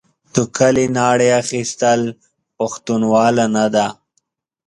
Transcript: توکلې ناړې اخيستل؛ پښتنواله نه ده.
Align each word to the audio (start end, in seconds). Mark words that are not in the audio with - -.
توکلې 0.33 0.85
ناړې 0.97 1.29
اخيستل؛ 1.41 2.01
پښتنواله 2.57 3.45
نه 3.55 3.65
ده. 3.73 3.87